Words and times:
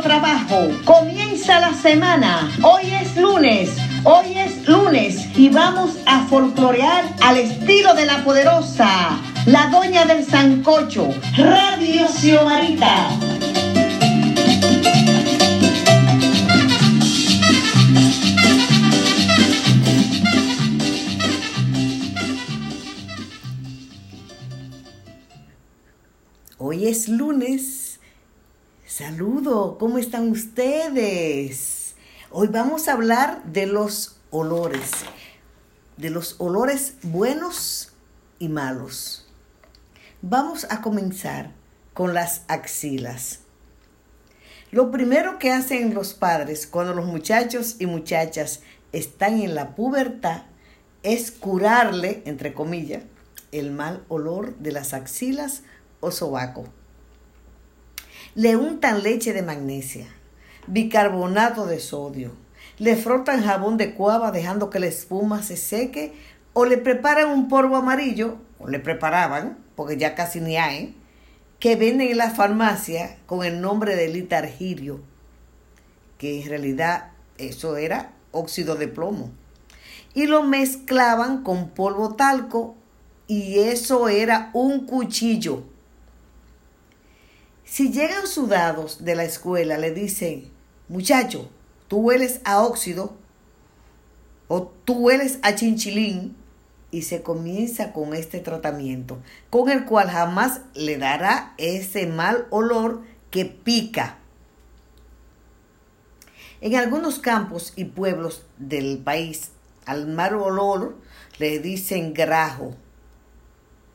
trabajo. 0.00 0.68
Comienza 0.84 1.60
la 1.60 1.74
semana. 1.74 2.50
Hoy 2.62 2.82
es 2.92 3.16
lunes. 3.16 3.76
Hoy 4.04 4.36
es 4.36 4.66
lunes 4.66 5.26
y 5.36 5.48
vamos 5.48 5.96
a 6.06 6.24
folclorear 6.26 7.04
al 7.20 7.36
estilo 7.36 7.94
de 7.94 8.06
la 8.06 8.24
poderosa, 8.24 9.18
la 9.46 9.68
doña 9.68 10.04
del 10.04 10.24
sancocho, 10.24 11.08
Radio 11.36 12.08
Xiomarita. 12.08 13.10
Hoy 26.58 26.86
es 26.86 27.08
lunes. 27.08 27.91
Saludo, 28.94 29.78
¿cómo 29.78 29.96
están 29.96 30.30
ustedes? 30.30 31.94
Hoy 32.30 32.48
vamos 32.48 32.88
a 32.88 32.92
hablar 32.92 33.42
de 33.44 33.64
los 33.64 34.20
olores, 34.30 34.90
de 35.96 36.10
los 36.10 36.36
olores 36.36 36.96
buenos 37.02 37.94
y 38.38 38.50
malos. 38.50 39.26
Vamos 40.20 40.66
a 40.68 40.82
comenzar 40.82 41.52
con 41.94 42.12
las 42.12 42.42
axilas. 42.48 43.40
Lo 44.70 44.90
primero 44.90 45.38
que 45.38 45.52
hacen 45.52 45.94
los 45.94 46.12
padres 46.12 46.66
cuando 46.66 46.92
los 46.92 47.06
muchachos 47.06 47.76
y 47.78 47.86
muchachas 47.86 48.60
están 48.92 49.40
en 49.40 49.54
la 49.54 49.74
pubertad 49.74 50.42
es 51.02 51.30
curarle, 51.30 52.22
entre 52.26 52.52
comillas, 52.52 53.04
el 53.52 53.70
mal 53.70 54.04
olor 54.08 54.54
de 54.58 54.72
las 54.72 54.92
axilas 54.92 55.62
o 56.00 56.10
sobaco. 56.10 56.66
Le 58.34 58.56
untan 58.56 59.02
leche 59.02 59.34
de 59.34 59.42
magnesia, 59.42 60.06
bicarbonato 60.66 61.66
de 61.66 61.78
sodio, 61.78 62.32
le 62.78 62.96
frotan 62.96 63.44
jabón 63.44 63.76
de 63.76 63.92
cuava 63.92 64.30
dejando 64.30 64.70
que 64.70 64.80
la 64.80 64.86
espuma 64.86 65.42
se 65.42 65.58
seque 65.58 66.14
o 66.54 66.64
le 66.64 66.78
preparan 66.78 67.28
un 67.28 67.48
polvo 67.48 67.76
amarillo, 67.76 68.38
o 68.58 68.68
le 68.68 68.78
preparaban, 68.78 69.58
porque 69.76 69.98
ya 69.98 70.14
casi 70.14 70.40
ni 70.40 70.56
hay, 70.56 70.96
que 71.58 71.76
venden 71.76 72.08
en 72.08 72.16
la 72.16 72.30
farmacia 72.30 73.18
con 73.26 73.44
el 73.44 73.60
nombre 73.60 73.96
de 73.96 74.08
litargirio, 74.08 75.02
que 76.16 76.40
en 76.40 76.48
realidad 76.48 77.10
eso 77.36 77.76
era 77.76 78.12
óxido 78.30 78.76
de 78.76 78.88
plomo. 78.88 79.30
Y 80.14 80.26
lo 80.26 80.42
mezclaban 80.42 81.42
con 81.42 81.68
polvo 81.68 82.14
talco 82.14 82.76
y 83.26 83.58
eso 83.58 84.08
era 84.08 84.48
un 84.54 84.86
cuchillo 84.86 85.64
si 87.64 87.90
llegan 87.90 88.26
sudados 88.26 89.04
de 89.04 89.14
la 89.14 89.24
escuela, 89.24 89.78
le 89.78 89.92
dicen, 89.92 90.50
muchacho, 90.88 91.48
tú 91.88 91.98
hueles 91.98 92.40
a 92.44 92.62
óxido 92.62 93.16
o 94.48 94.62
tú 94.84 94.94
hueles 94.94 95.38
a 95.42 95.54
chinchilín 95.54 96.36
y 96.90 97.02
se 97.02 97.22
comienza 97.22 97.92
con 97.92 98.14
este 98.14 98.40
tratamiento, 98.40 99.18
con 99.50 99.70
el 99.70 99.86
cual 99.86 100.10
jamás 100.10 100.60
le 100.74 100.98
dará 100.98 101.54
ese 101.56 102.06
mal 102.06 102.46
olor 102.50 103.02
que 103.30 103.46
pica. 103.46 104.18
En 106.60 106.76
algunos 106.76 107.18
campos 107.18 107.72
y 107.74 107.86
pueblos 107.86 108.44
del 108.58 108.98
país, 108.98 109.50
al 109.86 110.06
mal 110.06 110.34
olor 110.34 110.96
le 111.38 111.58
dicen 111.58 112.12
grajo. 112.12 112.76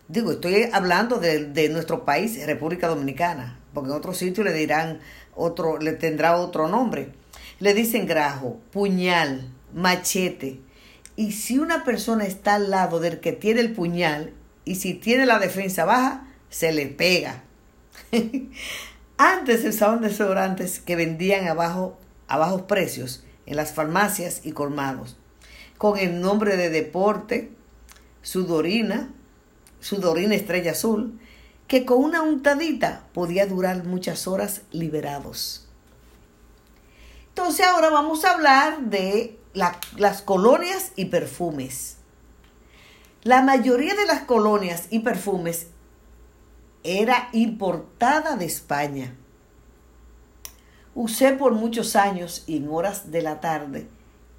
Digo, 0.07 0.31
estoy 0.31 0.69
hablando 0.71 1.19
de, 1.19 1.45
de 1.45 1.69
nuestro 1.69 2.05
país, 2.05 2.43
República 2.45 2.87
Dominicana 2.87 3.57
porque 3.77 3.91
en 3.91 3.95
otro 3.95 4.15
sitio 4.15 4.43
le 4.43 4.53
dirán 4.53 5.01
otro, 5.35 5.77
le 5.77 5.93
tendrá 5.93 6.35
otro 6.37 6.67
nombre. 6.67 7.11
Le 7.59 7.75
dicen 7.75 8.07
grajo, 8.07 8.59
puñal, 8.71 9.53
machete. 9.71 10.59
Y 11.15 11.33
si 11.33 11.59
una 11.59 11.83
persona 11.83 12.25
está 12.25 12.55
al 12.55 12.71
lado 12.71 12.99
del 12.99 13.19
que 13.19 13.33
tiene 13.33 13.61
el 13.61 13.73
puñal 13.73 14.33
y 14.65 14.77
si 14.77 14.95
tiene 14.95 15.27
la 15.27 15.37
defensa 15.37 15.85
baja, 15.85 16.27
se 16.49 16.71
le 16.71 16.87
pega. 16.87 17.43
Antes 19.19 19.61
se 19.61 19.69
usaban 19.69 20.01
desodorantes 20.01 20.79
que 20.79 20.95
vendían 20.95 21.47
a 21.47 21.53
bajos 21.53 22.61
precios 22.63 23.23
en 23.45 23.57
las 23.57 23.73
farmacias 23.73 24.41
y 24.43 24.53
colmados, 24.53 25.17
con 25.77 25.99
el 25.99 26.19
nombre 26.19 26.57
de 26.57 26.71
deporte, 26.71 27.51
sudorina, 28.23 29.13
sudorina 29.79 30.35
estrella 30.35 30.71
azul, 30.71 31.19
que 31.67 31.85
con 31.85 32.03
una 32.03 32.21
untadita 32.21 33.03
podía 33.13 33.45
durar 33.45 33.83
muchas 33.83 34.27
horas 34.27 34.61
liberados. 34.71 35.67
Entonces 37.29 37.65
ahora 37.65 37.89
vamos 37.89 38.25
a 38.25 38.31
hablar 38.31 38.81
de 38.81 39.37
las 39.53 40.21
colonias 40.21 40.91
y 40.95 41.05
perfumes. 41.05 41.97
La 43.23 43.41
mayoría 43.41 43.95
de 43.95 44.05
las 44.05 44.21
colonias 44.21 44.87
y 44.89 44.99
perfumes 44.99 45.67
era 46.83 47.29
importada 47.33 48.37
de 48.37 48.45
España. 48.45 49.15
Usé 50.95 51.33
por 51.33 51.53
muchos 51.53 51.95
años 51.95 52.43
y 52.47 52.57
en 52.57 52.69
horas 52.69 53.11
de 53.11 53.21
la 53.21 53.39
tarde 53.39 53.87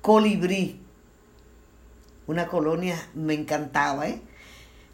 colibrí. 0.00 0.80
Una 2.26 2.46
colonia 2.48 2.96
me 3.14 3.34
encantaba, 3.34 4.08
¿eh? 4.08 4.22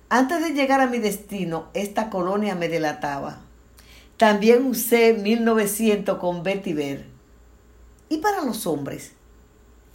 Antes 0.08 0.42
de 0.42 0.50
llegar 0.50 0.80
a 0.80 0.86
mi 0.86 0.98
destino, 0.98 1.68
esta 1.74 2.10
colonia 2.10 2.54
me 2.54 2.68
delataba. 2.68 3.40
También 4.16 4.66
usé 4.66 5.14
1900 5.14 6.18
con 6.18 6.42
Vetiver. 6.42 7.06
Y 8.08 8.18
para 8.18 8.44
los 8.44 8.66
hombres, 8.66 9.12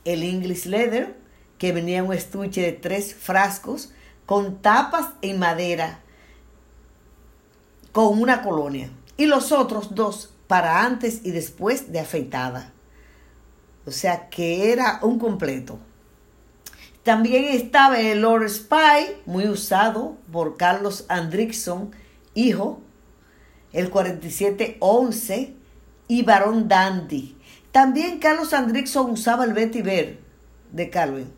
el 0.05 0.23
English 0.23 0.65
Leather, 0.65 1.15
que 1.57 1.71
venía 1.71 1.99
en 1.99 2.07
un 2.07 2.13
estuche 2.13 2.61
de 2.61 2.71
tres 2.71 3.13
frascos 3.13 3.91
con 4.25 4.61
tapas 4.61 5.09
en 5.21 5.39
madera, 5.39 6.01
con 7.91 8.19
una 8.19 8.41
colonia. 8.41 8.89
Y 9.15 9.25
los 9.25 9.51
otros 9.51 9.95
dos 9.95 10.33
para 10.47 10.83
antes 10.83 11.21
y 11.23 11.31
después 11.31 11.91
de 11.91 11.99
afeitada. 11.99 12.73
O 13.85 13.91
sea 13.91 14.29
que 14.29 14.71
era 14.71 14.99
un 15.01 15.19
completo. 15.19 15.79
También 17.09 17.45
estaba 17.45 17.99
el 17.99 18.21
Lord 18.21 18.47
Spy, 18.47 19.15
muy 19.25 19.47
usado 19.47 20.15
por 20.31 20.57
Carlos 20.57 21.05
Andrickson, 21.09 21.89
hijo, 22.35 22.81
el 23.73 23.89
4711 23.89 25.55
y 26.07 26.21
Barón 26.21 26.67
Dandy. 26.67 27.35
También 27.71 28.19
Carlos 28.19 28.53
Andrickson 28.53 29.09
usaba 29.09 29.43
el 29.45 29.53
Betty 29.53 29.81
Bear 29.81 30.17
de 30.71 30.91
Calvin. 30.91 31.33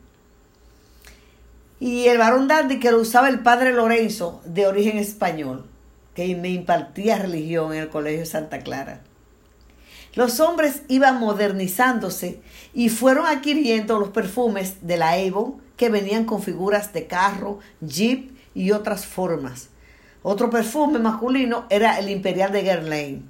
Y 1.80 2.08
el 2.08 2.18
Barón 2.18 2.50
Dandy 2.50 2.78
que 2.82 2.92
lo 2.92 3.00
usaba 3.00 3.30
el 3.30 3.40
padre 3.40 3.72
Lorenzo, 3.72 4.42
de 4.44 4.68
origen 4.68 4.98
español, 4.98 5.68
que 6.16 6.36
me 6.36 6.50
impartía 6.50 7.18
religión 7.18 7.72
en 7.72 7.84
el 7.84 7.90
Colegio 7.90 8.26
Santa 8.26 8.60
Clara. 8.60 9.04
Los 10.14 10.42
hombres 10.42 10.82
iban 10.90 11.20
modernizándose 11.20 12.42
y 12.74 12.90
fueron 12.90 13.28
adquiriendo 13.28 13.98
los 13.98 14.10
perfumes 14.10 14.86
de 14.86 14.98
la 14.98 15.14
Avon 15.14 15.62
que 15.78 15.90
venían 15.90 16.26
con 16.26 16.42
figuras 16.42 16.92
de 16.92 17.08
carro, 17.08 17.60
jeep 17.80 18.32
y 18.54 18.72
otras 18.72 19.06
formas. 19.06 19.70
Otro 20.22 20.50
perfume 20.50 21.00
masculino 21.00 21.66
era 21.70 21.98
el 21.98 22.10
Imperial 22.10 22.52
de 22.52 22.62
Guerlain, 22.62 23.30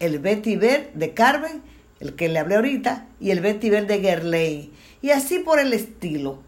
el 0.00 0.18
Betty 0.18 0.56
Ver 0.56 0.92
de 0.94 1.14
Carmen, 1.14 1.62
el 2.00 2.16
que 2.16 2.28
le 2.28 2.40
hablé 2.40 2.56
ahorita, 2.56 3.06
y 3.20 3.30
el 3.30 3.40
Betty 3.40 3.70
Ver 3.70 3.86
de 3.86 3.98
Guerlain, 3.98 4.72
y 5.00 5.10
así 5.10 5.38
por 5.38 5.60
el 5.60 5.72
estilo. 5.72 6.42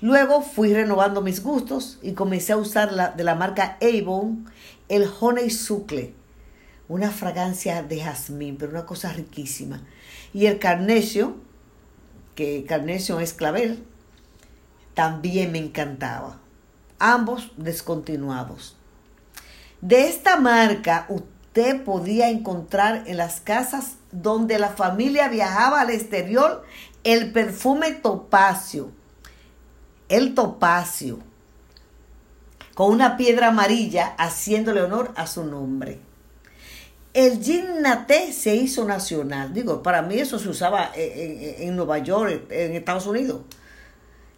Luego 0.00 0.42
fui 0.42 0.72
renovando 0.72 1.20
mis 1.20 1.42
gustos 1.42 1.98
y 2.02 2.12
comencé 2.12 2.52
a 2.52 2.56
usar 2.56 2.92
la, 2.92 3.10
de 3.10 3.24
la 3.24 3.34
marca 3.34 3.76
Avon 3.82 4.46
el 4.88 5.06
Honey 5.20 5.50
Sucle 5.50 6.14
una 6.90 7.12
fragancia 7.12 7.84
de 7.84 8.00
jazmín, 8.00 8.56
pero 8.56 8.72
una 8.72 8.84
cosa 8.84 9.12
riquísima. 9.12 9.80
Y 10.34 10.46
el 10.46 10.58
carnesio, 10.58 11.36
que 12.34 12.64
carnesio 12.66 13.20
es 13.20 13.32
clavel, 13.32 13.84
también 14.94 15.52
me 15.52 15.58
encantaba. 15.58 16.40
Ambos 16.98 17.52
descontinuados. 17.56 18.76
De 19.80 20.08
esta 20.08 20.40
marca 20.40 21.06
usted 21.08 21.84
podía 21.84 22.28
encontrar 22.28 23.04
en 23.06 23.18
las 23.18 23.40
casas 23.40 23.94
donde 24.10 24.58
la 24.58 24.70
familia 24.70 25.28
viajaba 25.28 25.82
al 25.82 25.90
exterior 25.90 26.64
el 27.04 27.30
perfume 27.30 27.92
topacio. 27.92 28.90
El 30.08 30.34
topacio. 30.34 31.20
Con 32.74 32.90
una 32.90 33.16
piedra 33.16 33.48
amarilla 33.48 34.16
haciéndole 34.18 34.82
honor 34.82 35.12
a 35.14 35.28
su 35.28 35.44
nombre. 35.44 36.09
El 37.12 37.42
gin 37.42 37.64
se 38.32 38.54
hizo 38.54 38.84
nacional. 38.84 39.52
Digo, 39.52 39.82
para 39.82 40.02
mí 40.02 40.16
eso 40.16 40.38
se 40.38 40.48
usaba 40.48 40.92
en, 40.94 41.74
Nueva 41.74 41.98
York, 41.98 42.46
en 42.50 42.74
Estados 42.74 43.06
Unidos. 43.06 43.42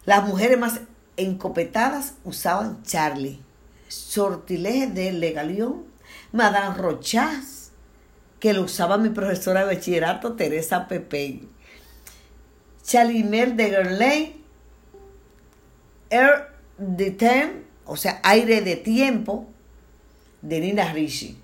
Las 0.06 0.26
mujeres 0.26 0.58
más 0.58 0.80
encopetadas 1.16 2.14
usaban 2.24 2.82
Charlie, 2.82 3.40
Sortilege 3.88 4.86
de 4.86 5.12
Legalión, 5.12 5.84
Madame 6.32 6.74
Rochas, 6.76 7.72
que 8.40 8.54
lo 8.54 8.62
usaba 8.62 8.96
mi 8.96 9.10
profesora 9.10 9.60
de 9.60 9.74
bachillerato, 9.74 10.32
Teresa 10.32 10.88
Pepe. 10.88 11.42
Chalimer 12.82 13.54
de 13.54 13.70
Gerlain, 13.70 14.44
Air 16.08 16.48
de 16.78 17.10
Temps, 17.10 17.66
o 17.84 17.96
sea, 17.96 18.20
aire 18.24 18.62
de 18.62 18.76
tiempo, 18.76 19.46
de 20.40 20.60
Nina 20.60 20.92
Ricci. 20.92 21.41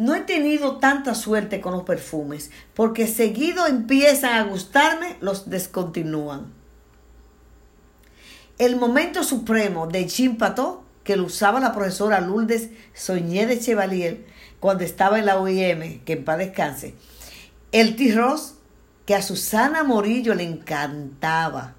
No 0.00 0.14
he 0.14 0.22
tenido 0.22 0.78
tanta 0.78 1.14
suerte 1.14 1.60
con 1.60 1.74
los 1.74 1.82
perfumes, 1.82 2.50
porque 2.72 3.06
seguido 3.06 3.66
empiezan 3.66 4.32
a 4.32 4.44
gustarme, 4.44 5.18
los 5.20 5.50
descontinúan. 5.50 6.54
El 8.56 8.76
momento 8.76 9.22
supremo 9.24 9.88
de 9.88 10.06
Chimpato, 10.06 10.84
que 11.04 11.16
lo 11.16 11.24
usaba 11.24 11.60
la 11.60 11.74
profesora 11.74 12.22
Lourdes 12.22 12.70
Soñé 12.94 13.44
de 13.44 13.60
Chevalier 13.60 14.24
cuando 14.58 14.84
estaba 14.84 15.18
en 15.18 15.26
la 15.26 15.38
OIM, 15.38 16.02
que 16.06 16.14
en 16.14 16.24
paz 16.24 16.38
descanse. 16.38 16.94
El 17.70 17.94
T-Ross, 17.94 18.54
que 19.04 19.14
a 19.14 19.20
Susana 19.20 19.84
Morillo 19.84 20.34
le 20.34 20.44
encantaba. 20.44 21.74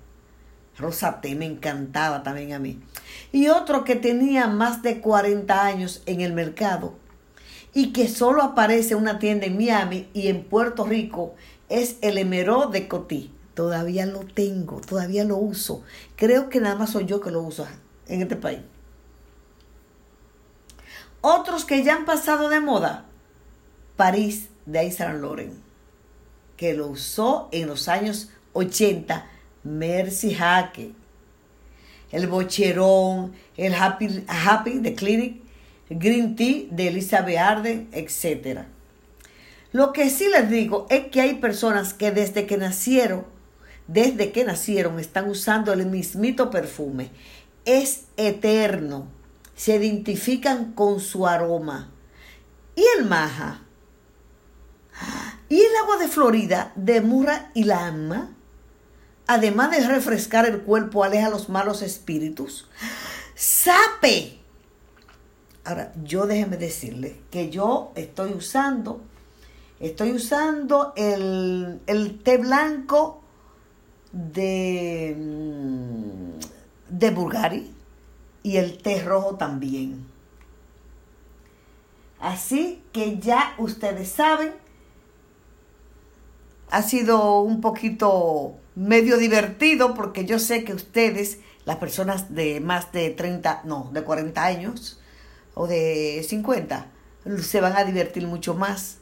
Rosa 0.78 1.22
T 1.22 1.34
me 1.34 1.48
encantaba 1.48 2.22
también 2.22 2.54
a 2.54 2.60
mí. 2.60 2.84
Y 3.32 3.48
otro 3.48 3.84
que 3.84 3.96
tenía 3.96 4.46
más 4.46 4.84
de 4.84 5.02
40 5.02 5.66
años 5.66 6.04
en 6.06 6.22
el 6.22 6.34
mercado 6.34 7.01
y 7.74 7.94
que 7.94 8.08
solo 8.08 8.44
aparece 8.44 8.96
una 8.96 9.20
tienda 9.20 9.46
en 9.46 9.58
Miami 9.58 10.10
y 10.14 10.28
en 10.28 10.44
Puerto 10.44 10.86
Rico 10.86 11.36
es 11.70 11.98
el 12.02 12.18
Emerald 12.18 12.72
de 12.72 12.88
Cotí. 12.88 13.34
Todavía 13.54 14.06
lo 14.06 14.20
tengo, 14.20 14.82
todavía 14.82 15.24
lo 15.24 15.38
uso. 15.38 15.84
Creo 16.16 16.50
que 16.50 16.60
nada 16.60 16.76
más 16.76 16.92
soy 16.92 17.06
yo 17.06 17.22
que 17.22 17.32
lo 17.32 17.42
uso 17.42 17.68
en 18.08 18.22
este 18.22 18.36
país. 18.36 18.60
Otros 21.22 21.66
que 21.66 21.84
ya 21.84 21.96
han 21.96 22.06
pasado 22.06 22.50
de 22.50 22.60
moda. 22.60 23.06
París 23.96 24.50
de 24.66 24.92
Saint 24.92 25.24
que 26.58 26.74
lo 26.74 26.88
usó 26.88 27.50
en 27.52 27.68
los 27.68 27.88
años 27.88 28.30
80 28.54 29.28
Mercy 29.64 30.34
Jaque, 30.34 30.94
el 32.12 32.28
Bocherón, 32.28 33.34
el 33.58 33.74
Happy, 33.74 34.26
Happy 34.28 34.80
de 34.80 34.96
Clinic, 34.96 35.41
Green 35.92 36.36
Tea 36.36 36.68
de 36.72 36.88
Elizabeth 36.88 37.38
Arden, 37.38 37.90
etc. 37.92 38.66
Lo 39.72 39.94
que 39.94 40.10
sí 40.10 40.28
les 40.30 40.50
digo 40.50 40.88
es 40.90 41.08
que 41.08 41.22
hay 41.22 41.36
personas 41.36 41.94
que 41.94 42.12
desde 42.12 42.46
que 42.46 42.58
nacieron, 42.58 43.26
desde 43.88 44.32
que 44.32 44.44
nacieron, 44.44 45.00
están 45.00 45.30
usando 45.30 45.74
el 45.74 45.86
mismito 45.86 46.50
perfume. 46.50 47.12
Es 47.66 48.06
eterno. 48.18 49.08
Se 49.56 49.76
identifican 49.76 50.74
con 50.74 51.00
su 51.00 51.28
aroma. 51.28 51.92
¿Y 52.76 52.84
el 52.98 53.06
maja? 53.06 53.62
¿Y 55.50 55.60
el 55.60 55.76
agua 55.84 55.98
de 55.98 56.08
Florida 56.08 56.72
de 56.76 57.02
Murra 57.02 57.52
y 57.54 57.66
Lama? 57.66 58.36
además 59.32 59.72
de 59.72 59.88
refrescar 59.88 60.46
el 60.46 60.62
cuerpo, 60.62 61.06
aleja 61.06 61.30
los 61.30 61.48
malos 61.48 61.82
espíritus. 61.82 62.68
¡Sape! 63.34 64.41
Ahora, 65.64 65.94
yo 66.04 66.26
déjeme 66.26 66.58
decirle 66.58 67.18
que 67.30 67.50
yo 67.52 67.92
estoy 67.96 68.34
usando, 68.34 69.02
estoy 69.80 70.12
usando 70.12 70.94
el, 70.96 71.82
el 71.86 72.20
té 72.24 72.38
blanco 72.38 73.22
de, 74.12 75.16
mm, 75.18 76.40
de 76.90 77.10
Bulgari 77.12 77.72
y 78.42 78.58
el 78.58 78.80
té 78.80 79.04
rojo 79.04 79.36
también. 79.36 80.08
Así 82.20 82.84
que 82.92 83.20
ya 83.20 83.54
ustedes 83.60 84.10
saben, 84.10 84.54
ha 86.72 86.82
sido 86.82 87.42
un 87.42 87.62
poquito 87.62 88.56
medio 88.76 89.18
divertido 89.18 89.94
porque 89.94 90.26
yo 90.26 90.40
sé 90.40 90.64
que 90.64 90.74
ustedes, 90.74 91.40
las 91.66 91.78
personas 91.78 92.34
de 92.34 92.60
más 92.62 92.92
de 92.92 93.12
30, 93.12 93.62
no, 93.66 93.90
de 93.94 94.04
40 94.04 94.44
años 94.44 95.01
o 95.54 95.68
de 95.68 96.26
50, 96.28 96.88
se 97.42 97.62
van 97.62 97.76
a 97.76 97.84
divertir 97.84 98.28
mucho 98.28 98.54
más 98.54 98.98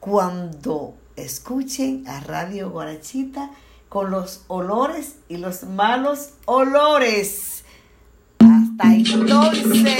cuando 0.00 0.94
escuchen 1.16 2.06
a 2.08 2.20
Radio 2.20 2.70
Guarachita 2.70 3.50
con 3.88 4.10
los 4.10 4.42
olores 4.48 5.16
y 5.28 5.36
los 5.36 5.62
malos 5.64 6.30
olores. 6.46 7.64
Hasta 8.38 8.94
entonces. 8.94 9.94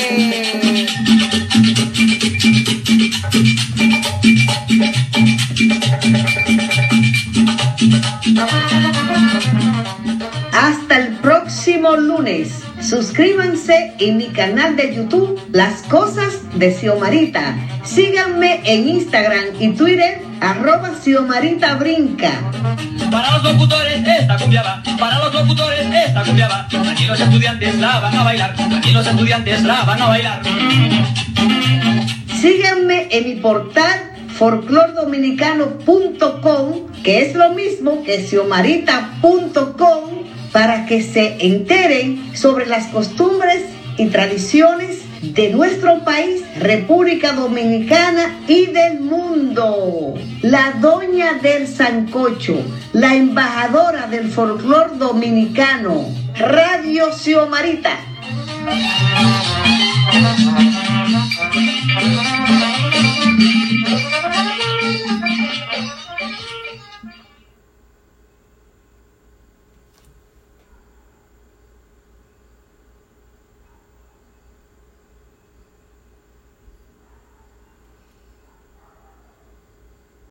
Hasta 10.55 10.99
el 10.99 11.17
próximo 11.17 11.97
lunes. 11.97 12.62
Suscríbanse 12.81 13.95
en 13.99 14.17
mi 14.17 14.29
canal 14.29 14.77
de 14.77 14.95
YouTube 14.95 15.41
Las 15.53 15.83
Cosas 15.83 16.35
de 16.55 16.73
Xiomarita. 16.73 17.56
Síganme 17.83 18.61
en 18.65 18.89
Instagram 18.89 19.47
y 19.59 19.71
Twitter 19.71 20.23
arroba 20.41 20.93
Xiomarita 21.03 21.75
Brinca. 21.75 22.31
Para 23.11 23.33
los 23.33 23.53
locutores 23.53 24.06
esta 24.06 24.39
cumbia 24.39 24.83
para 24.99 25.19
los 25.19 25.35
locutores 25.35 25.87
esta 26.06 26.23
cumbia 26.23 26.67
Aquí 26.91 27.07
los 27.07 27.21
estudiantes 27.21 27.79
la 27.79 28.00
van 28.00 28.17
a 28.17 28.23
bailar, 28.23 28.55
aquí 28.77 28.93
los 28.93 29.07
estudiantes 29.07 29.62
la 29.62 29.83
van 29.83 30.03
a 30.03 30.07
bailar. 30.07 30.43
Síganme 32.41 33.09
en 33.11 33.25
mi 33.25 33.35
portal 33.37 34.15
folclordominicano.com, 34.35 36.93
que 37.03 37.23
es 37.23 37.35
lo 37.35 37.50
mismo 37.50 38.03
que 38.05 38.27
xiomarita.com, 38.27 40.25
para 40.55 40.87
que 40.87 41.03
se 41.03 41.37
enteren 41.41 42.31
sobre 42.37 42.67
las 42.67 42.87
costumbres 42.87 43.65
y 43.99 44.06
tradiciones 44.06 45.01
de 45.21 45.51
nuestro 45.51 46.05
país, 46.05 46.45
República 46.61 47.33
Dominicana 47.33 48.39
y 48.47 48.67
del 48.67 49.01
mundo. 49.01 50.15
La 50.43 50.75
doña 50.81 51.33
del 51.43 51.67
Sancocho, 51.67 52.62
la 52.93 53.17
embajadora 53.17 54.06
del 54.06 54.31
folclor 54.31 54.97
dominicano, 54.97 56.06
Radio 56.39 57.11
Xiomarita. 57.12 57.99